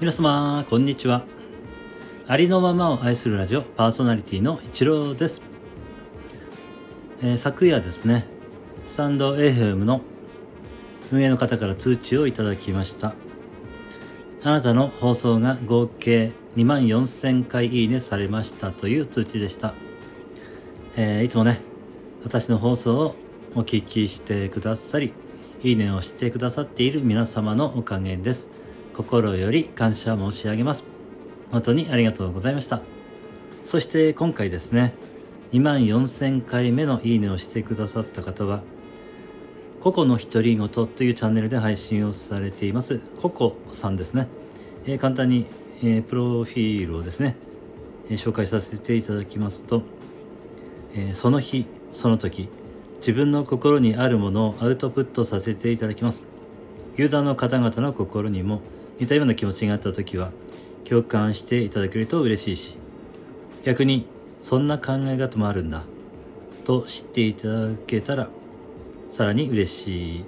[0.00, 1.26] 皆様こんにちは。
[2.26, 5.42] ありのままを愛するラジオパーソナリティの一郎です、
[7.20, 8.24] えー、昨夜ですね
[8.86, 10.00] スタンド FM の
[11.12, 13.12] 運営の方から通知をいただきました。
[14.42, 19.74] あなたの放送が合計2万4000回いいねされましたという通知でした、
[20.96, 21.60] えー、いつもね
[22.24, 23.16] 私の放送を
[23.54, 25.12] お聞きしてくださり
[25.62, 28.59] いいねをしてくださっている皆様のおかげです。
[29.00, 30.84] 心より感謝申し上げます。
[31.50, 32.82] 本当にありがとうございました。
[33.64, 34.92] そして今回ですね
[35.52, 38.62] 2万4000回目のいいねをしてくださった方は
[39.80, 44.28] ココの独り言というチャンネルで配信をされていますココさんですね、
[44.84, 45.46] えー、簡単に、
[45.82, 47.36] えー、プロフィールをですね、
[48.10, 49.82] えー、紹介させていただきますと、
[50.94, 51.64] えその日
[51.94, 52.48] その時
[52.98, 56.24] 自分の心にあるものをアウトプットさせていただきます。
[57.00, 58.60] ユーザーの方々の心にも
[58.98, 60.32] 似たような気持ちがあった時は
[60.86, 62.74] 共感していただけると嬉しいし
[63.64, 64.06] 逆に
[64.44, 65.82] そんな考え方もあるんだ
[66.66, 68.28] と知っていただけたら
[69.12, 70.24] さらに嬉しい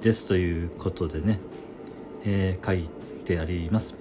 [0.00, 1.38] ですということでね、
[2.24, 2.88] えー、書い
[3.26, 3.94] てあります、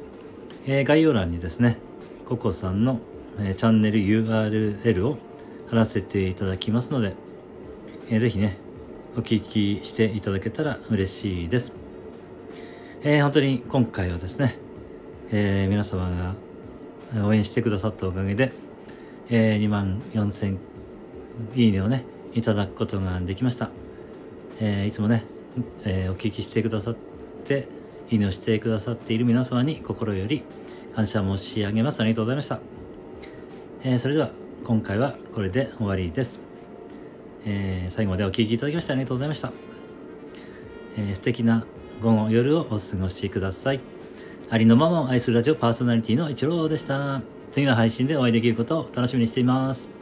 [0.68, 1.80] えー、概要欄にですね
[2.26, 3.02] ココさんの、
[3.40, 5.18] えー、チャンネル URL を
[5.70, 7.14] 貼らせていただきますので、
[8.10, 8.58] えー、ぜひね
[9.18, 11.89] お聞きしていただけたら嬉しいです。
[13.02, 14.58] えー、本当に今回はですね、
[15.32, 16.36] えー、皆様
[17.14, 18.52] が応援してくださったおかげで、
[19.30, 20.58] えー、2万4000
[21.56, 23.70] いいねをね、いただくことができました。
[24.60, 25.24] えいつもね、
[25.86, 26.96] えお聞きしてくださっ
[27.46, 27.70] て、
[28.10, 30.44] いいねをしてくださっている皆様に心より
[30.94, 32.02] 感謝申し上げます。
[32.02, 32.60] ありがとうございました。
[33.86, 34.32] えそれでは、
[34.66, 36.42] 今回はこれで終わりです。
[37.46, 39.54] え最後までお聴きいただきましてありがとうございました。
[40.98, 41.66] え素敵な
[42.02, 43.82] 午後夜をお過ごしください。
[44.50, 47.22] ありのままを愛するラジオパーソナリティのイチローでした。
[47.52, 49.99] 次の配信でお会いできることを楽しみにしています。